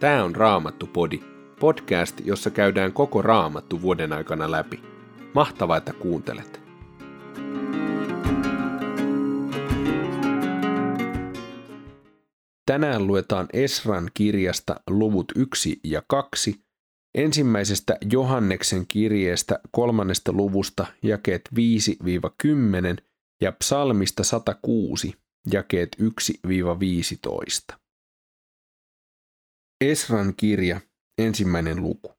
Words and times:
Tämä 0.00 0.24
on 0.24 0.36
Raamattu-podi, 0.36 1.20
podcast, 1.60 2.20
jossa 2.24 2.50
käydään 2.50 2.92
koko 2.92 3.22
Raamattu 3.22 3.82
vuoden 3.82 4.12
aikana 4.12 4.50
läpi. 4.50 4.82
Mahtavaa, 5.34 5.76
että 5.76 5.92
kuuntelet. 5.92 6.60
Tänään 12.66 13.06
luetaan 13.06 13.46
Esran 13.52 14.10
kirjasta 14.14 14.80
luvut 14.90 15.32
1 15.36 15.80
ja 15.84 16.02
2, 16.08 16.60
ensimmäisestä 17.14 17.98
Johanneksen 18.10 18.86
kirjeestä 18.86 19.58
kolmannesta 19.70 20.32
luvusta 20.32 20.86
jakeet 21.02 21.50
5-10 21.54 23.02
ja 23.40 23.52
psalmista 23.52 24.24
106 24.24 25.14
jakeet 25.52 25.96
1-15. 27.72 27.85
Esran 29.80 30.34
kirja, 30.36 30.80
ensimmäinen 31.18 31.82
luku. 31.82 32.12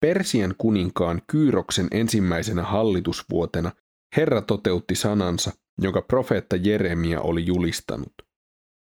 Persian 0.00 0.54
kuninkaan 0.58 1.22
Kyyroksen 1.26 1.88
ensimmäisenä 1.90 2.62
hallitusvuotena 2.62 3.72
Herra 4.16 4.42
toteutti 4.42 4.94
sanansa, 4.94 5.52
jonka 5.78 6.02
profeetta 6.02 6.56
Jeremia 6.56 7.20
oli 7.20 7.46
julistanut. 7.46 8.12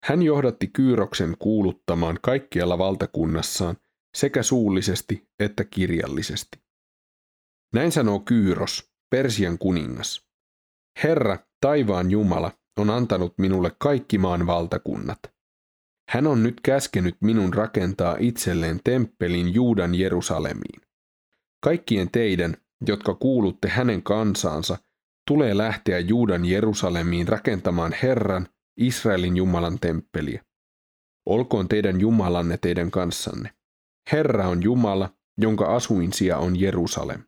Hän 0.04 0.22
johdatti 0.22 0.68
Kyyroksen 0.68 1.36
kuuluttamaan 1.40 2.20
kaikkialla 2.22 2.78
valtakunnassaan 2.78 3.78
sekä 4.18 4.44
suullisesti 4.44 5.28
että 5.40 5.64
kirjallisesti. 5.64 6.60
Näin 7.74 7.92
sanoo 7.92 8.20
Kyyros, 8.20 8.92
Persian 9.10 9.58
kuningas. 9.58 10.28
Herra, 11.04 11.38
taivaan 11.62 12.12
Jumala, 12.12 12.52
on 12.80 12.90
antanut 12.90 13.38
minulle 13.38 13.72
kaikki 13.80 14.18
maan 14.18 14.48
valtakunnat– 14.48 15.20
hän 16.10 16.28
on 16.28 16.44
nyt 16.44 16.62
käskenyt 16.64 17.16
minun 17.22 17.54
rakentaa 17.54 18.16
itselleen 18.20 18.80
temppelin 18.84 19.54
Juudan 19.54 19.96
Jerusalemiin. 19.96 20.82
Kaikkien 21.64 22.12
teidän, 22.12 22.58
jotka 22.88 23.14
kuulutte 23.14 23.70
hänen 23.70 24.04
kansaansa, 24.04 24.78
tulee 25.28 25.58
lähteä 25.58 26.00
Juudan 26.00 26.46
Jerusalemiin 26.46 27.28
rakentamaan 27.28 27.96
Herran, 28.04 28.48
Israelin 28.78 29.38
Jumalan 29.38 29.80
temppeliä. 29.80 30.44
Olkoon 31.26 31.68
teidän 31.68 32.02
Jumalanne 32.02 32.58
teidän 32.58 32.92
kanssanne. 32.92 33.54
Herra 34.12 34.48
on 34.48 34.64
Jumala, 34.64 35.10
jonka 35.38 35.76
asuinsija 35.76 36.38
on 36.38 36.60
Jerusalem. 36.60 37.24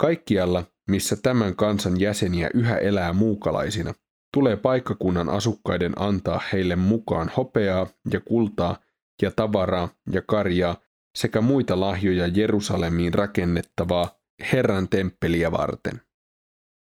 Kaikkialla, 0.00 0.64
missä 0.90 1.16
tämän 1.16 1.56
kansan 1.56 2.00
jäseniä 2.00 2.50
yhä 2.54 2.76
elää 2.78 3.12
muukalaisina, 3.12 3.94
tulee 4.34 4.56
paikkakunnan 4.56 5.28
asukkaiden 5.28 5.92
antaa 5.96 6.40
heille 6.52 6.76
mukaan 6.76 7.30
hopeaa 7.36 7.86
ja 8.12 8.20
kultaa 8.20 8.76
ja 9.22 9.30
tavaraa 9.30 9.88
ja 10.12 10.22
karjaa 10.22 10.76
sekä 11.14 11.40
muita 11.40 11.80
lahjoja 11.80 12.26
Jerusalemiin 12.26 13.14
rakennettavaa 13.14 14.10
Herran 14.52 14.88
temppeliä 14.88 15.52
varten. 15.52 16.00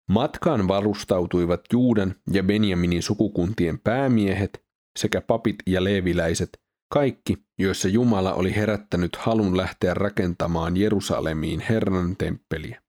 Matkaan 0.10 0.68
varustautuivat 0.68 1.62
Juudan 1.74 2.16
ja 2.32 2.44
Benjaminin 2.44 3.04
sukukuntien 3.04 3.80
päämiehet 3.80 4.66
sekä 5.00 5.22
papit 5.22 5.56
ja 5.68 5.84
leeviläiset, 5.84 6.50
kaikki, 6.94 7.38
joissa 7.60 7.88
Jumala 7.88 8.34
oli 8.34 8.56
herättänyt 8.56 9.16
halun 9.16 9.58
lähteä 9.58 9.94
rakentamaan 9.94 10.78
Jerusalemiin 10.78 11.60
Herran 11.60 12.18
temppeliä. 12.18 12.82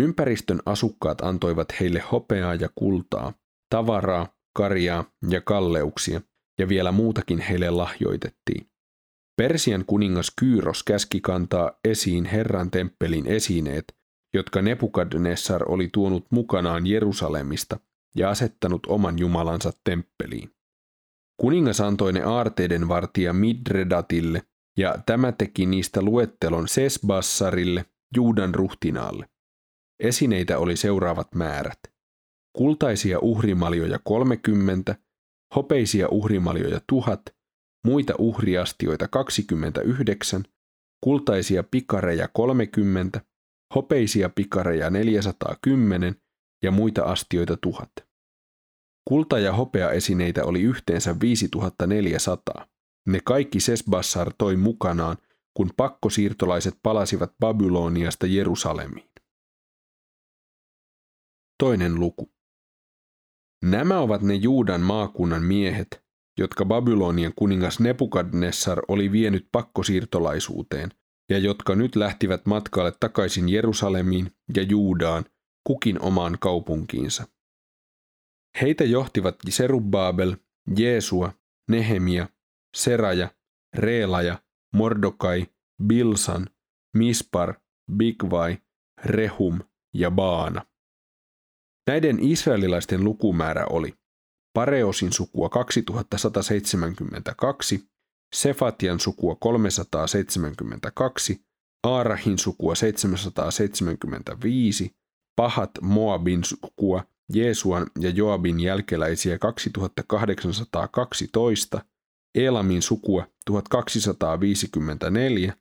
Ympäristön 0.00 0.60
asukkaat 0.66 1.20
antoivat 1.20 1.80
heille 1.80 2.02
hopeaa 2.12 2.54
ja 2.54 2.68
kultaa, 2.74 3.32
tavaraa, 3.70 4.26
karjaa 4.56 5.04
ja 5.30 5.40
kalleuksia, 5.40 6.20
ja 6.58 6.68
vielä 6.68 6.92
muutakin 6.92 7.38
heille 7.38 7.70
lahjoitettiin. 7.70 8.66
Persian 9.36 9.84
kuningas 9.86 10.32
Kyyros 10.40 10.82
käski 10.82 11.20
kantaa 11.20 11.72
esiin 11.84 12.24
Herran 12.24 12.70
temppelin 12.70 13.26
esineet, 13.26 13.84
jotka 14.34 14.62
Nebukadnessar 14.62 15.72
oli 15.72 15.88
tuonut 15.92 16.26
mukanaan 16.30 16.86
Jerusalemista 16.86 17.78
ja 18.16 18.30
asettanut 18.30 18.86
oman 18.86 19.18
jumalansa 19.18 19.72
temppeliin. 19.84 20.50
Kuningas 21.40 21.80
antoi 21.80 22.12
ne 22.12 22.22
aarteiden 22.22 22.88
vartija 22.88 23.32
Midredatille, 23.32 24.42
ja 24.78 24.94
tämä 25.06 25.32
teki 25.32 25.66
niistä 25.66 26.02
luettelon 26.02 26.68
Sesbassarille, 26.68 27.84
Juudan 28.16 28.54
ruhtinaalle. 28.54 29.26
Esineitä 30.00 30.58
oli 30.58 30.76
seuraavat 30.76 31.34
määrät. 31.34 31.78
Kultaisia 32.56 33.18
uhrimaljoja 33.18 33.98
30, 34.04 34.94
hopeisia 35.56 36.08
uhrimaljoja 36.08 36.80
1000, 36.86 37.20
muita 37.86 38.14
uhriastioita 38.18 39.08
29, 39.08 40.44
kultaisia 41.04 41.64
pikareja 41.70 42.28
30, 42.28 43.20
hopeisia 43.74 44.28
pikareja 44.28 44.90
410 44.90 46.16
ja 46.64 46.70
muita 46.70 47.02
astioita 47.02 47.56
1000. 47.56 47.90
Kulta- 49.08 49.38
ja 49.38 49.52
hopeaesineitä 49.52 50.44
oli 50.44 50.62
yhteensä 50.62 51.20
5400. 51.20 52.66
Ne 53.08 53.20
kaikki 53.24 53.60
Sesbassar 53.60 54.32
toi 54.38 54.56
mukanaan, 54.56 55.16
kun 55.56 55.70
pakkosiirtolaiset 55.76 56.74
palasivat 56.82 57.32
Babyloniasta 57.40 58.26
Jerusalemiin. 58.26 59.09
Toinen 61.60 62.00
luku. 62.00 62.32
Nämä 63.64 64.00
ovat 64.00 64.22
ne 64.22 64.34
Juudan 64.34 64.80
maakunnan 64.80 65.42
miehet, 65.42 66.04
jotka 66.38 66.64
Babylonian 66.64 67.32
kuningas 67.36 67.80
Nebukadnessar 67.80 68.82
oli 68.88 69.12
vienyt 69.12 69.48
pakkosiirtolaisuuteen 69.52 70.90
ja 71.30 71.38
jotka 71.38 71.74
nyt 71.74 71.96
lähtivät 71.96 72.46
matkalle 72.46 72.92
takaisin 73.00 73.48
Jerusalemiin 73.48 74.30
ja 74.56 74.62
Juudaan, 74.62 75.24
kukin 75.66 76.02
omaan 76.02 76.38
kaupunkiinsa. 76.40 77.26
Heitä 78.60 78.84
johtivat 78.84 79.36
Serubabel, 79.48 80.36
Jeesua, 80.76 81.32
Nehemia, 81.70 82.28
Seraja, 82.76 83.28
Reelaja, 83.76 84.38
Mordokai, 84.74 85.46
Bilsan, 85.86 86.46
Mispar, 86.96 87.54
Bigvai, 87.96 88.58
Rehum 89.04 89.60
ja 89.94 90.10
Baana. 90.10 90.69
Näiden 91.90 92.18
israelilaisten 92.20 93.04
lukumäärä 93.04 93.66
oli 93.70 93.94
Pareosin 94.54 95.12
sukua 95.12 95.48
2172, 95.48 97.88
Sefatian 98.34 99.00
sukua 99.00 99.34
372, 99.34 101.40
Aarahin 101.82 102.38
sukua 102.38 102.74
775, 102.74 104.90
Pahat 105.36 105.70
Moabin 105.80 106.44
sukua, 106.44 107.04
Jeesuan 107.32 107.86
ja 107.98 108.10
Joabin 108.10 108.60
jälkeläisiä 108.60 109.38
2812, 109.38 111.84
Elamin 112.34 112.82
sukua 112.82 113.26
1254, 113.46 115.54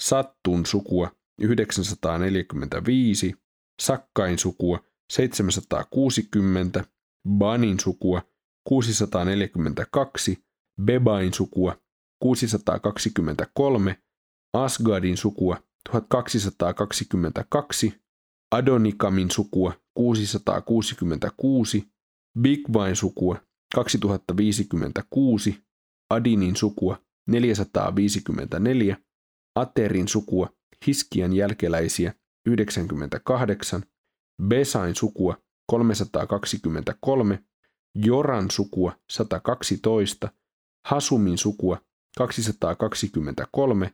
Sattun 0.00 0.66
sukua 0.66 1.10
945, 1.40 3.34
Sakkain 3.82 4.38
sukua 4.38 4.85
760, 5.12 6.84
Banin 7.28 7.80
sukua 7.80 8.22
642, 8.68 10.38
Bebain 10.82 11.32
sukua 11.32 11.76
623, 12.24 13.96
Asgadin 14.52 15.16
sukua 15.16 15.62
1222, 15.88 17.94
Adonikamin 18.50 19.30
sukua 19.30 19.72
666, 19.98 21.86
Bigvain 22.40 22.96
sukua 22.96 23.40
2056, 23.74 25.54
Adinin 26.10 26.56
sukua 26.56 26.98
454, 27.30 28.96
Aterin 29.56 30.08
sukua 30.08 30.48
Hiskian 30.86 31.32
jälkeläisiä 31.32 32.14
98, 32.46 33.82
Besain 34.42 34.94
sukua 34.94 35.36
323, 35.66 37.38
Joran 37.94 38.50
sukua 38.50 38.92
112, 39.10 40.30
Hasumin 40.84 41.38
sukua 41.38 41.80
223, 42.18 43.92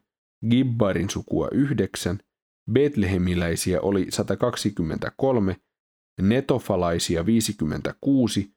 Gibbarin 0.50 1.11
sukua 1.11 1.49
9, 1.53 2.19
Betlehemiläisiä 2.73 3.81
oli 3.81 4.06
123, 4.11 5.56
Netofalaisia 6.21 7.27
56, 7.27 8.53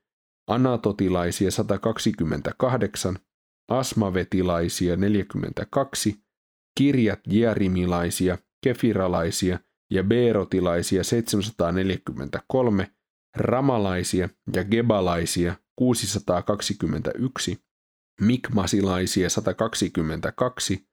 Anatotilaisia 0.47 1.51
128, 1.51 3.19
Asmavetilaisia 3.69 4.95
42, 4.95 6.15
Kirjat 6.77 7.19
Jerimilaisia, 7.27 8.37
Kefiralaisia 8.63 9.59
ja 9.91 10.03
Beerotilaisia 10.03 11.03
743, 11.03 12.91
Ramalaisia 13.35 14.29
ja 14.55 14.63
Gebalaisia 14.63 15.55
621, 15.75 17.57
Mikmasilaisia 18.21 19.29
122, 19.29 20.87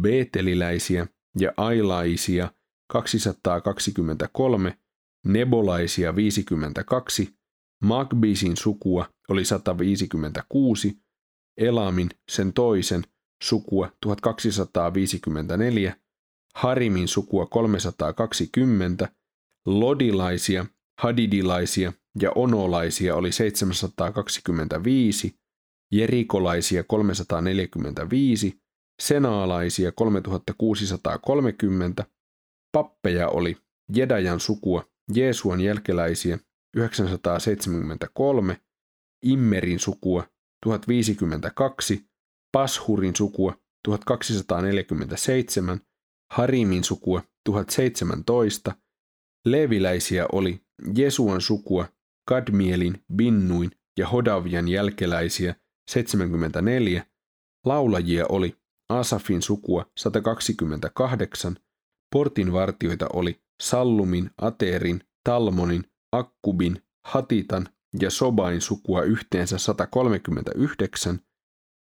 Beeteliläisiä 0.00 1.06
ja 1.38 1.52
Ailaisia 1.56 2.50
223, 2.88 4.78
Nebolaisia 5.26 6.16
52, 6.16 7.34
Magbisin 7.82 8.56
sukua 8.56 9.08
oli 9.28 9.44
156, 9.44 10.98
Elamin 11.56 12.08
sen 12.30 12.52
toisen 12.52 13.02
sukua 13.42 13.92
1254, 14.00 15.96
Harimin 16.56 17.08
sukua 17.08 17.46
320, 17.46 19.08
Lodilaisia, 19.66 20.66
Hadidilaisia 21.00 21.92
ja 22.20 22.32
Onolaisia 22.34 23.16
oli 23.16 23.32
725, 23.32 25.38
Jerikolaisia 25.92 26.84
345, 26.84 28.60
Senaalaisia 29.02 29.92
3630, 29.92 32.04
pappeja 32.72 33.28
oli 33.28 33.56
Jedajan 33.94 34.40
sukua, 34.40 34.84
Jeesuan 35.14 35.60
jälkeläisiä 35.60 36.38
973, 36.76 38.60
Immerin 39.22 39.78
sukua 39.78 40.24
1052, 40.64 42.06
Pashurin 42.52 43.16
sukua 43.16 43.54
1247, 43.84 45.80
Harimin 46.30 46.84
sukua 46.84 47.22
1017, 47.44 48.72
Leviläisiä 49.44 50.26
oli 50.32 50.60
Jesuan 50.94 51.40
sukua, 51.40 51.88
Kadmielin, 52.28 53.04
Binnuin 53.16 53.70
ja 53.98 54.08
Hodavian 54.08 54.68
jälkeläisiä 54.68 55.54
74, 55.90 57.06
laulajia 57.66 58.26
oli 58.28 58.56
Asafin 58.88 59.42
sukua 59.42 59.90
128, 59.96 61.56
portinvartioita 62.12 63.06
oli 63.12 63.40
Sallumin, 63.62 64.30
Aterin, 64.38 65.00
Talmonin, 65.24 65.84
Akkubin, 66.12 66.82
Hatitan 67.06 67.68
ja 68.00 68.10
Sobain 68.10 68.60
sukua 68.60 69.02
yhteensä 69.02 69.58
139, 69.58 71.20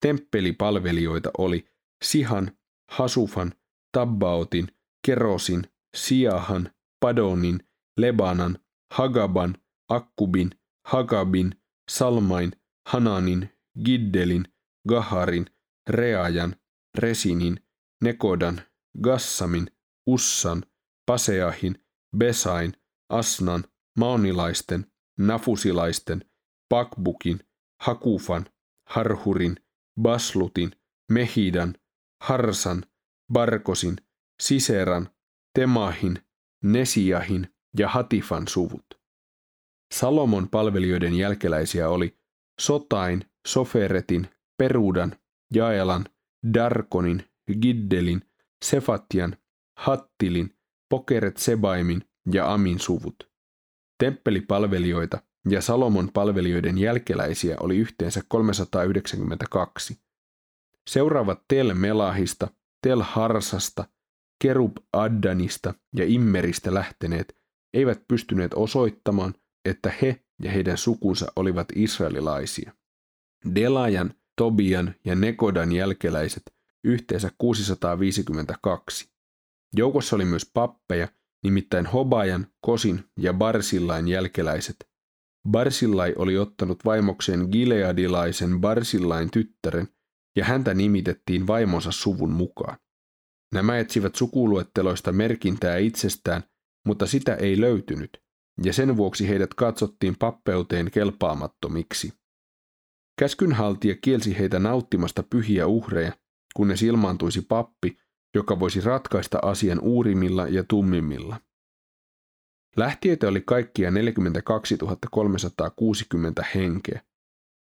temppelipalvelijoita 0.02 1.32
oli 1.38 1.66
Sihan, 2.04 2.52
Hasufan, 2.92 3.54
Tabbaotin, 3.94 4.72
Kerosin, 5.08 5.68
Siahan, 5.96 6.72
Padonin, 7.00 7.60
Lebanan, 8.00 8.60
Hagaban, 8.94 9.58
Akkubin, 9.90 10.52
Hagabin, 10.88 11.56
Salmain, 11.90 12.52
Hananin, 12.90 13.50
Giddelin, 13.86 14.48
Gaharin, 14.90 15.46
Reajan, 15.90 16.56
Resinin, 16.98 17.60
Nekodan, 18.04 18.62
Gassamin, 19.02 19.68
Ussan, 20.08 20.64
Paseahin, 21.06 21.78
Besain, 22.18 22.74
Asnan, 23.10 23.64
Maonilaisten, 24.00 24.86
Nafusilaisten, 25.20 26.26
Pakbukin, 26.70 27.40
Hakufan, 27.82 28.46
Harhurin, 28.90 29.56
Baslutin, 30.02 30.72
Mehidan, 31.12 31.76
Harsan, 32.24 32.86
Barkosin, 33.34 33.96
Siseran, 34.42 35.10
Temahin, 35.54 36.20
Nesiahin 36.64 37.54
ja 37.80 37.90
Hatifan 37.90 38.48
suvut. 38.48 38.86
Salomon 39.94 40.50
palvelijoiden 40.50 41.16
jälkeläisiä 41.16 41.90
oli 41.90 42.18
Sotain, 42.62 43.26
Soferetin, 43.48 44.28
Perudan, 44.58 45.16
Jaelan, 45.54 46.06
Darkonin, 46.54 47.24
Giddelin, 47.62 48.22
Sefatian, 48.66 49.38
Hattilin, 49.78 50.56
Pokeret 50.90 51.38
Sebaimin 51.38 52.02
ja 52.34 52.54
Amin 52.54 52.80
suvut. 52.80 53.32
Temppelipalvelijoita 54.00 55.22
ja 55.50 55.62
Salomon 55.62 56.10
palvelijoiden 56.14 56.78
jälkeläisiä 56.78 57.58
oli 57.60 57.78
yhteensä 57.78 58.22
392. 58.28 60.00
Seuraavat 60.90 61.44
Tel 61.48 61.74
Melahista, 61.74 62.48
Tel 62.84 63.02
Harsasta, 63.02 63.86
Kerub 64.42 64.78
Addanista 64.94 65.74
ja 65.96 66.06
Immeristä 66.06 66.74
lähteneet 66.74 67.38
eivät 67.74 68.02
pystyneet 68.08 68.54
osoittamaan, 68.54 69.34
että 69.66 69.94
he 70.02 70.24
ja 70.44 70.52
heidän 70.52 70.78
sukunsa 70.78 71.32
olivat 71.36 71.68
israelilaisia. 71.76 72.74
Delajan, 73.56 74.14
Tobian 74.38 74.96
ja 75.06 75.16
Nekodan 75.16 75.72
jälkeläiset 75.72 76.44
yhteensä 76.84 77.32
652. 77.38 79.10
Joukossa 79.76 80.16
oli 80.16 80.26
myös 80.26 80.52
pappeja, 80.54 81.08
nimittäin 81.44 81.86
Hobajan, 81.86 82.48
Kosin 82.62 83.04
ja 83.20 83.34
Barsillain 83.34 84.08
jälkeläiset. 84.08 84.76
Barsillai 85.50 86.14
oli 86.18 86.38
ottanut 86.38 86.86
vaimokseen 86.86 87.48
Gileadilaisen 87.52 88.62
Barsillain 88.62 89.32
tyttären, 89.32 89.88
ja 90.36 90.46
häntä 90.46 90.74
nimitettiin 90.74 91.48
vaimonsa 91.48 91.92
suvun 91.92 92.32
mukaan. 92.32 92.78
Nämä 93.54 93.78
etsivät 93.78 94.16
sukuluetteloista 94.16 95.12
merkintää 95.12 95.78
itsestään, 95.78 96.44
mutta 96.86 97.06
sitä 97.06 97.36
ei 97.36 97.62
löytynyt, 97.62 98.24
ja 98.64 98.74
sen 98.74 98.98
vuoksi 98.98 99.30
heidät 99.30 99.54
katsottiin 99.54 100.16
pappeuteen 100.20 100.92
kelpaamattomiksi. 100.92 102.14
Käskynhaltija 103.20 103.96
kielsi 104.02 104.38
heitä 104.40 104.60
nauttimasta 104.60 105.24
pyhiä 105.24 105.68
uhreja, 105.68 106.14
kunnes 106.56 106.84
ilmaantuisi 106.84 107.42
pappi, 107.42 107.98
joka 108.36 108.60
voisi 108.60 108.82
ratkaista 108.82 109.40
asian 109.42 109.80
uurimilla 109.80 110.48
ja 110.48 110.64
tummimmilla. 110.64 111.40
Lähtiöitä 112.78 113.28
oli 113.28 113.42
kaikkia 113.42 113.92
42 113.92 114.78
360 115.12 116.46
henkeä. 116.56 117.02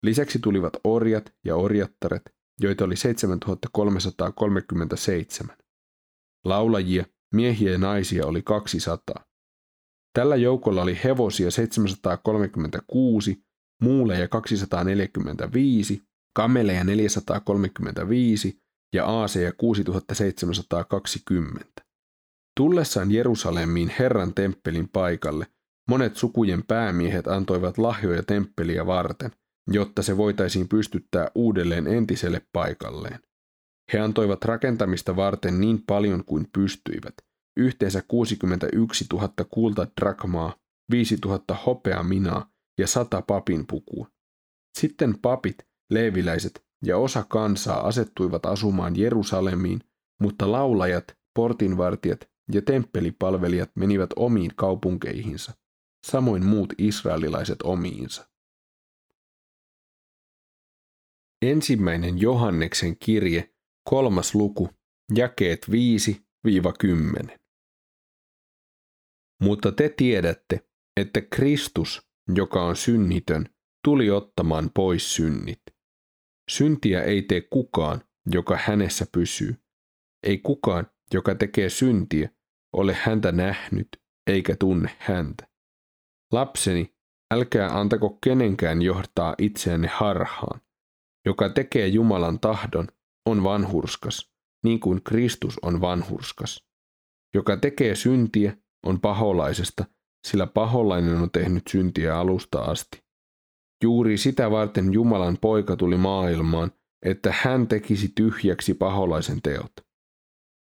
Lisäksi 0.02 0.38
tulivat 0.38 0.72
orjat 0.84 1.34
ja 1.44 1.56
orjattaret, 1.56 2.35
joita 2.60 2.84
oli 2.84 2.96
7337. 2.96 5.56
Laulajia, 6.44 7.04
miehiä 7.34 7.72
ja 7.72 7.78
naisia 7.78 8.26
oli 8.26 8.42
200. 8.42 9.24
Tällä 10.14 10.36
joukolla 10.36 10.82
oli 10.82 10.98
hevosia 11.04 11.50
736, 11.50 13.42
muuleja 13.82 14.28
245, 14.28 16.02
kameleja 16.36 16.84
435 16.84 18.58
ja 18.94 19.06
aaseja 19.06 19.52
6720. 19.52 21.82
Tullessaan 22.56 23.10
Jerusalemiin 23.10 23.92
Herran 23.98 24.34
temppelin 24.34 24.88
paikalle, 24.88 25.46
monet 25.88 26.16
sukujen 26.16 26.62
päämiehet 26.68 27.26
antoivat 27.26 27.78
lahjoja 27.78 28.22
temppeliä 28.22 28.86
varten, 28.86 29.30
jotta 29.70 30.02
se 30.02 30.16
voitaisiin 30.16 30.68
pystyttää 30.68 31.30
uudelleen 31.34 31.86
entiselle 31.86 32.42
paikalleen. 32.52 33.20
He 33.92 33.98
antoivat 33.98 34.44
rakentamista 34.44 35.16
varten 35.16 35.60
niin 35.60 35.82
paljon 35.86 36.24
kuin 36.24 36.48
pystyivät, 36.52 37.14
yhteensä 37.56 38.02
61 38.08 39.06
000 39.12 39.28
kultadrakmaa, 39.50 40.54
5 40.90 41.16
000 41.24 41.40
hopeaminaa 41.66 42.50
ja 42.78 42.86
100 42.86 43.22
papinpukua. 43.22 44.08
Sitten 44.78 45.18
papit, 45.22 45.58
leeviläiset 45.90 46.64
ja 46.84 46.98
osa 46.98 47.24
kansaa 47.28 47.86
asettuivat 47.86 48.46
asumaan 48.46 48.96
Jerusalemiin, 48.96 49.80
mutta 50.20 50.52
laulajat, 50.52 51.04
portinvartijat 51.34 52.20
ja 52.52 52.62
temppelipalvelijat 52.62 53.70
menivät 53.74 54.10
omiin 54.16 54.50
kaupunkeihinsa, 54.56 55.52
samoin 56.06 56.44
muut 56.44 56.72
israelilaiset 56.78 57.62
omiinsa. 57.62 58.28
Ensimmäinen 61.42 62.20
Johanneksen 62.20 62.96
kirje, 62.98 63.54
kolmas 63.90 64.34
luku, 64.34 64.68
jakeet 65.14 65.66
5-10. 67.28 67.38
Mutta 69.42 69.72
te 69.72 69.88
tiedätte, 69.88 70.66
että 71.00 71.20
Kristus, 71.20 72.02
joka 72.34 72.64
on 72.64 72.76
synnitön, 72.76 73.46
tuli 73.84 74.10
ottamaan 74.10 74.70
pois 74.74 75.14
synnit. 75.14 75.62
Syntiä 76.50 77.02
ei 77.02 77.22
tee 77.22 77.40
kukaan, 77.40 78.00
joka 78.32 78.58
hänessä 78.64 79.06
pysyy. 79.12 79.56
Ei 80.22 80.38
kukaan, 80.38 80.90
joka 81.14 81.34
tekee 81.34 81.70
syntiä, 81.70 82.30
ole 82.72 82.94
häntä 82.94 83.32
nähnyt 83.32 83.88
eikä 84.26 84.56
tunne 84.56 84.96
häntä. 84.98 85.48
Lapseni, 86.32 86.94
älkää 87.34 87.78
antako 87.78 88.18
kenenkään 88.24 88.82
johtaa 88.82 89.34
itseänne 89.38 89.88
harhaan. 89.88 90.60
Joka 91.26 91.48
tekee 91.48 91.86
Jumalan 91.86 92.40
tahdon, 92.40 92.88
on 93.26 93.44
vanhurskas, 93.44 94.30
niin 94.64 94.80
kuin 94.80 95.02
Kristus 95.02 95.58
on 95.62 95.80
vanhurskas. 95.80 96.64
Joka 97.34 97.56
tekee 97.56 97.94
syntiä, 97.94 98.56
on 98.86 99.00
paholaisesta, 99.00 99.84
sillä 100.26 100.46
paholainen 100.46 101.16
on 101.16 101.30
tehnyt 101.30 101.62
syntiä 101.70 102.18
alusta 102.18 102.58
asti. 102.58 103.04
Juuri 103.82 104.18
sitä 104.18 104.50
varten 104.50 104.92
Jumalan 104.92 105.38
poika 105.40 105.76
tuli 105.76 105.96
maailmaan, 105.96 106.72
että 107.06 107.34
hän 107.42 107.68
tekisi 107.68 108.12
tyhjäksi 108.14 108.74
paholaisen 108.74 109.42
teot. 109.42 109.72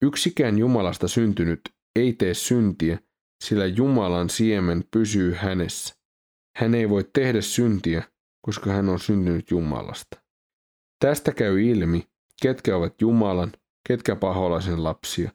Yksikään 0.02 0.58
Jumalasta 0.58 1.08
syntynyt 1.08 1.60
ei 1.96 2.12
tee 2.12 2.34
syntiä, 2.34 2.98
sillä 3.44 3.66
Jumalan 3.66 4.30
siemen 4.30 4.84
pysyy 4.92 5.34
hänessä. 5.34 5.94
Hän 6.56 6.74
ei 6.74 6.88
voi 6.88 7.04
tehdä 7.12 7.40
syntiä, 7.40 8.02
koska 8.46 8.70
hän 8.70 8.88
on 8.88 9.00
syntynyt 9.00 9.50
Jumalasta. 9.50 10.27
Tästä 10.98 11.32
käy 11.32 11.62
ilmi, 11.62 12.08
ketkä 12.42 12.76
ovat 12.76 13.00
Jumalan, 13.00 13.52
ketkä 13.88 14.16
paholaisen 14.16 14.84
lapsia. 14.84 15.30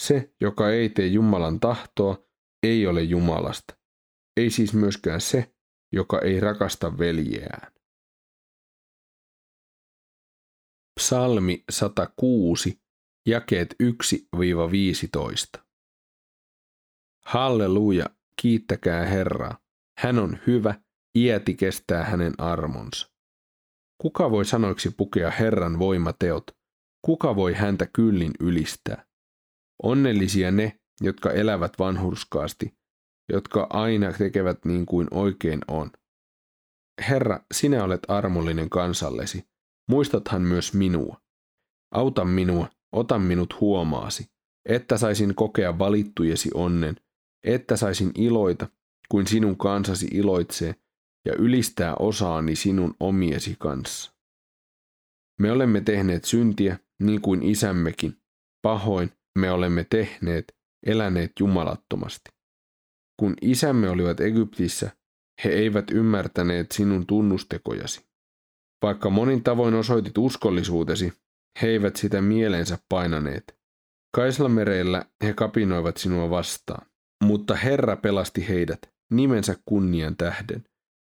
Se, 0.00 0.34
joka 0.40 0.70
ei 0.70 0.88
tee 0.88 1.06
Jumalan 1.06 1.60
tahtoa, 1.60 2.24
ei 2.62 2.86
ole 2.86 3.02
Jumalasta. 3.02 3.76
Ei 4.36 4.50
siis 4.50 4.74
myöskään 4.74 5.20
se, 5.20 5.54
joka 5.92 6.20
ei 6.20 6.40
rakasta 6.40 6.98
veljeään. 6.98 7.72
Psalmi 11.00 11.64
106, 11.70 12.80
jakeet 13.26 13.74
1-15. 15.56 15.60
Halleluja, 17.26 18.06
kiittäkää 18.42 19.06
Herraa. 19.06 19.58
Hän 19.98 20.18
on 20.18 20.38
hyvä, 20.46 20.74
iäti 21.18 21.54
kestää 21.54 22.04
hänen 22.04 22.32
armonsa. 22.38 23.15
Kuka 23.98 24.30
voi 24.30 24.44
sanoiksi 24.44 24.90
pukea 24.90 25.30
Herran 25.30 25.78
voimateot? 25.78 26.44
Kuka 27.02 27.36
voi 27.36 27.54
häntä 27.54 27.86
kyllin 27.86 28.32
ylistää? 28.40 29.06
Onnellisia 29.82 30.50
ne, 30.50 30.80
jotka 31.00 31.32
elävät 31.32 31.78
vanhurskaasti, 31.78 32.76
jotka 33.32 33.66
aina 33.70 34.12
tekevät 34.12 34.64
niin 34.64 34.86
kuin 34.86 35.08
oikein 35.10 35.60
on. 35.68 35.90
Herra, 37.08 37.40
sinä 37.54 37.84
olet 37.84 38.00
armollinen 38.08 38.70
kansallesi. 38.70 39.44
Muistathan 39.88 40.42
myös 40.42 40.74
minua. 40.74 41.20
Auta 41.94 42.24
minua, 42.24 42.68
ota 42.92 43.18
minut 43.18 43.60
huomaasi, 43.60 44.30
että 44.68 44.98
saisin 44.98 45.34
kokea 45.34 45.78
valittujesi 45.78 46.50
onnen, 46.54 46.96
että 47.44 47.76
saisin 47.76 48.10
iloita, 48.14 48.68
kuin 49.08 49.26
sinun 49.26 49.56
kansasi 49.56 50.06
iloitsee, 50.06 50.74
ja 51.26 51.32
ylistää 51.38 51.94
osaani 51.94 52.56
sinun 52.56 52.94
omiesi 53.00 53.56
kanssa. 53.58 54.12
Me 55.40 55.52
olemme 55.52 55.80
tehneet 55.80 56.24
syntiä, 56.24 56.78
niin 57.02 57.20
kuin 57.20 57.42
isämmekin. 57.42 58.16
Pahoin 58.62 59.12
me 59.38 59.50
olemme 59.50 59.86
tehneet, 59.90 60.56
eläneet 60.86 61.32
jumalattomasti. 61.40 62.30
Kun 63.20 63.34
isämme 63.42 63.90
olivat 63.90 64.20
Egyptissä, 64.20 64.90
he 65.44 65.50
eivät 65.50 65.90
ymmärtäneet 65.90 66.72
sinun 66.72 67.06
tunnustekojasi. 67.06 68.06
Vaikka 68.82 69.10
monin 69.10 69.42
tavoin 69.42 69.74
osoitit 69.74 70.18
uskollisuutesi, 70.18 71.12
he 71.62 71.68
eivät 71.68 71.96
sitä 71.96 72.22
mieleensä 72.22 72.78
painaneet. 72.88 73.58
Kaislamereillä 74.16 75.04
he 75.24 75.32
kapinoivat 75.32 75.96
sinua 75.96 76.30
vastaan. 76.30 76.86
Mutta 77.24 77.54
Herra 77.54 77.96
pelasti 77.96 78.48
heidät 78.48 78.80
nimensä 79.10 79.56
kunnian 79.64 80.16
tähden. 80.16 80.64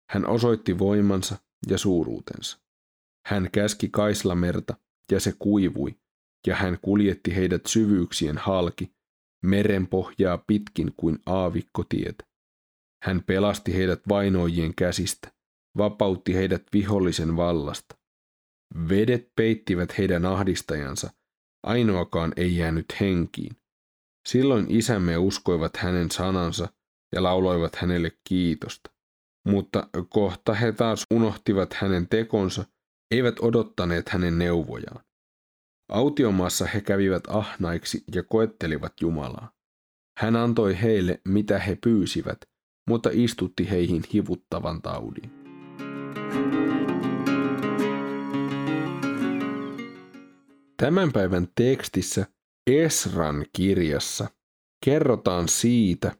Hän 0.09 0.27
osoitti 0.27 0.79
voimansa 0.79 1.37
ja 1.69 1.77
suuruutensa. 1.77 2.59
Hän 3.27 3.49
käski 3.51 3.89
Kaislamerta 3.89 4.75
ja 5.11 5.19
se 5.19 5.33
kuivui, 5.39 5.95
ja 6.47 6.55
hän 6.55 6.77
kuljetti 6.81 7.35
heidät 7.35 7.65
syvyyksien 7.65 8.37
halki, 8.37 8.91
meren 9.43 9.87
pohjaa 9.87 10.37
pitkin 10.37 10.93
kuin 10.97 11.19
aavikkotietä. 11.25 12.23
Hän 13.03 13.23
pelasti 13.23 13.73
heidät 13.73 14.01
vainoijien 14.09 14.75
käsistä, 14.75 15.31
vapautti 15.77 16.35
heidät 16.35 16.63
vihollisen 16.73 17.35
vallasta. 17.35 17.95
Vedet 18.89 19.31
peittivät 19.35 19.97
heidän 19.97 20.25
ahdistajansa, 20.25 21.09
ainoakaan 21.63 22.33
ei 22.37 22.57
jäänyt 22.57 22.85
henkiin. 22.99 23.57
Silloin 24.27 24.65
isämme 24.69 25.17
uskoivat 25.17 25.77
hänen 25.77 26.11
sanansa 26.11 26.69
ja 27.15 27.23
lauloivat 27.23 27.75
hänelle 27.75 28.11
kiitosta. 28.23 28.96
Mutta 29.47 29.89
kohta 30.09 30.53
he 30.53 30.71
taas 30.71 31.03
unohtivat 31.13 31.73
hänen 31.73 32.07
tekonsa, 32.09 32.65
eivät 33.11 33.35
odottaneet 33.39 34.09
hänen 34.09 34.37
neuvojaan. 34.37 35.03
Autiomaassa 35.91 36.65
he 36.65 36.81
kävivät 36.81 37.23
ahnaiksi 37.27 38.03
ja 38.15 38.23
koettelivat 38.23 38.93
Jumalaa. 39.01 39.51
Hän 40.17 40.35
antoi 40.35 40.81
heille, 40.81 41.21
mitä 41.27 41.59
he 41.59 41.77
pyysivät, 41.83 42.37
mutta 42.89 43.09
istutti 43.13 43.69
heihin 43.69 44.03
hivuttavan 44.13 44.81
taudin. 44.81 45.31
Tämän 50.77 51.11
päivän 51.11 51.47
tekstissä 51.55 52.25
Esran 52.67 53.45
kirjassa 53.53 54.27
kerrotaan 54.85 55.47
siitä, 55.47 56.11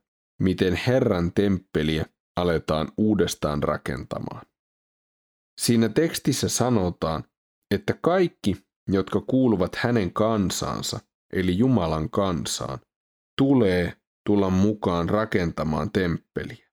miten 0.42 0.80
Herran 0.88 1.32
temppeliä 1.34 2.06
aletaan 2.38 2.92
uudestaan 2.98 3.64
rakentamaan. 3.64 4.46
Siinä 5.62 5.90
tekstissä 5.90 6.50
sanotaan, 6.50 7.24
että 7.72 7.94
kaikki, 8.02 8.66
jotka 8.88 9.22
kuuluvat 9.22 9.76
hänen 9.76 10.14
kansaansa, 10.14 11.00
eli 11.34 11.58
Jumalan 11.58 12.10
kansaan, 12.10 12.80
tulee 13.38 13.94
tulla 14.26 14.50
mukaan 14.50 15.10
rakentamaan 15.10 15.92
temppeliä. 15.92 16.68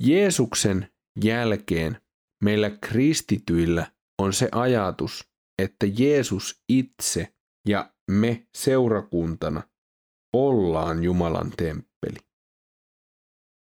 Jeesuksen 0.00 0.92
jälkeen 1.24 2.00
meillä 2.44 2.70
kristityillä 2.70 3.92
on 4.18 4.32
se 4.32 4.48
ajatus, 4.52 5.28
että 5.62 5.86
Jeesus 5.98 6.62
itse 6.68 7.34
ja 7.68 7.92
me 8.10 8.48
seurakuntana 8.56 9.62
ollaan 10.32 11.04
Jumalan 11.04 11.50
temppeli. 11.56 11.87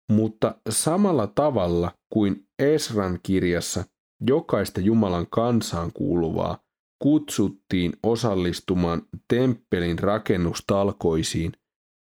Mutta 0.10 0.56
samalla 0.70 1.28
tavalla 1.28 1.92
kuin 2.14 2.48
Esran 2.60 3.20
kirjassa 3.24 3.84
jokaista 4.28 4.82
Jumalan 4.82 5.28
kansaan 5.28 5.92
kuuluvaa 5.94 6.58
kutsuttiin 7.04 7.94
osallistumaan 8.04 9.02
temppelin 9.28 10.00
rakennustalkoisiin, 10.00 11.52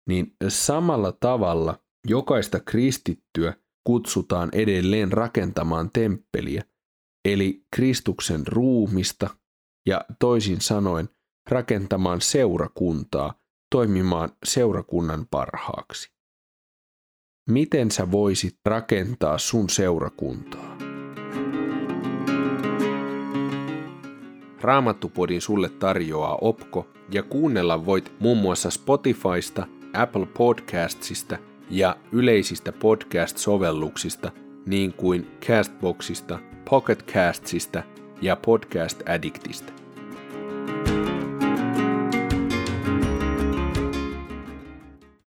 niin 0.10 0.36
samalla 0.48 1.12
tavalla 1.12 1.80
jokaista 2.08 2.60
kristittyä 2.60 3.54
kutsutaan 3.84 4.50
edelleen 4.54 5.12
rakentamaan 5.12 5.90
temppeliä, 5.94 6.64
eli 7.26 7.66
Kristuksen 7.76 8.48
ruumista 8.48 9.30
ja 9.88 10.06
toisin 10.20 10.62
sanoen 10.62 11.10
rakentamaan 11.50 12.22
seurakuntaa, 12.22 13.34
toimimaan 13.72 14.30
seurakunnan 14.46 15.28
parhaaksi. 15.32 16.13
Miten 17.50 17.92
sä 17.92 18.12
voisit 18.12 18.56
rakentaa 18.66 19.38
sun 19.38 19.70
seurakuntaa? 19.70 20.78
Raamattupodin 24.62 25.42
sulle 25.42 25.70
tarjoaa 25.70 26.38
Opko 26.42 26.88
ja 27.12 27.24
kuunnella 27.24 27.86
voit 27.86 28.12
muun 28.20 28.38
muassa 28.38 28.70
Spotifysta, 28.70 29.68
Apple 29.94 30.26
Podcastsista 30.26 31.38
ja 31.70 31.96
yleisistä 32.12 32.72
podcast-sovelluksista 32.72 34.32
niin 34.66 34.94
kuin 34.94 35.28
Castboxista, 35.48 36.40
Pocketcastsista 36.70 37.84
ja 38.22 38.36
Podcast 38.36 39.10
Addictista. 39.10 39.83